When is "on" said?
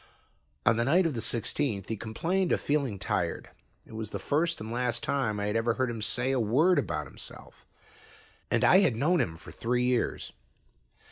0.65-0.77